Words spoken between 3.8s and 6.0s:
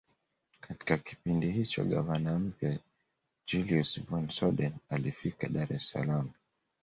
von Soden alifika Dar es